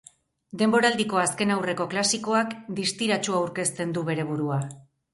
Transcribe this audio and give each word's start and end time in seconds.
Denboraldiko 0.61 1.19
azkenaurreko 1.25 1.87
klasikoak 1.93 2.57
distiratsu 2.83 3.39
aurkezten 3.45 3.97
du 3.99 4.09
bere 4.13 4.31
burua. 4.35 4.63